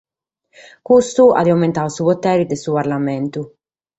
[0.87, 3.41] Custu at aumentadu su podere de su parlamentu.